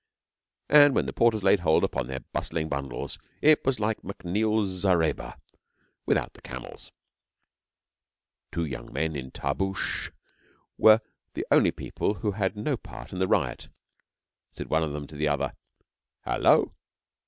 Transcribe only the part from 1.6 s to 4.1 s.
upon their bristling bundles, it was like